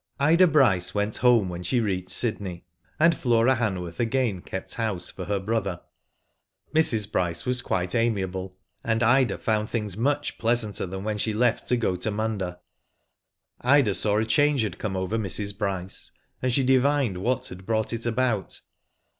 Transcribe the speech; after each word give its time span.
Ida 0.19 0.47
Bryce 0.47 0.95
went 0.95 1.17
home 1.17 1.47
when 1.47 1.61
she 1.61 1.79
reached 1.79 2.09
Sydney, 2.09 2.65
and 2.99 3.15
Flora 3.15 3.53
Hanworth 3.57 3.99
again 3.99 4.41
kept 4.41 4.73
house 4.73 5.11
for 5.11 5.25
her 5.25 5.39
brother. 5.39 5.79
Mrs. 6.73 7.11
Bryce 7.11 7.45
was 7.45 7.61
quite 7.61 7.93
amiable, 7.93 8.57
and 8.83 9.03
Ida 9.03 9.37
found 9.37 9.69
things 9.69 9.95
nruch 9.95 10.39
pleasanter 10.39 10.87
than 10.87 11.03
when 11.03 11.19
she 11.19 11.33
left 11.35 11.67
to 11.67 11.77
go 11.77 11.95
to 11.97 12.09
Munda. 12.09 12.59
Ida 13.61 13.93
saw 13.93 14.17
a" 14.17 14.25
change 14.25 14.63
had 14.63 14.79
come 14.79 14.95
over 14.95 15.19
Mrs. 15.19 15.55
Bryce, 15.55 16.11
and 16.41 16.51
she 16.51 16.63
divined 16.63 17.19
what 17.19 17.45
had 17.49 17.67
brought 17.67 17.93
it 17.93 18.07
about. 18.07 18.59